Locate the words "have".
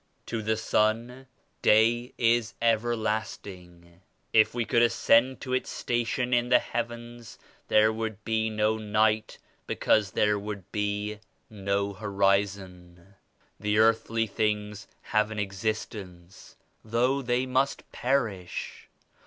15.03-15.29